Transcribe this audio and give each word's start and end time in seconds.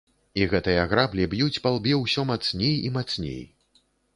І 0.39 0.45
гэтыя 0.53 0.85
граблі 0.93 1.27
б'юць 1.35 1.61
па 1.65 1.73
лбе 1.77 1.93
ўсё 1.99 2.27
мацней 2.33 2.75
і 2.89 2.93
мацней. 2.97 3.41